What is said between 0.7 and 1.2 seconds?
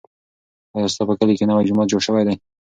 ایا ستا په